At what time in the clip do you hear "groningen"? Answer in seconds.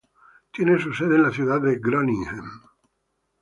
1.77-2.41